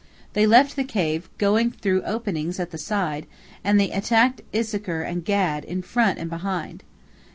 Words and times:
They 0.33 0.47
left 0.47 0.75
the 0.77 0.83
cave, 0.83 1.29
going 1.37 1.69
through 1.69 2.01
openings 2.05 2.59
at 2.59 2.71
the 2.71 2.79
side, 2.79 3.27
and 3.63 3.79
they 3.79 3.91
attacked 3.91 4.41
Issachar 4.51 5.03
and 5.03 5.23
Gad 5.23 5.63
in 5.63 5.83
front 5.83 6.17
and 6.17 6.27
behind. 6.27 6.81